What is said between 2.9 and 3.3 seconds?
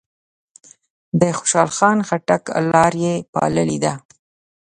یې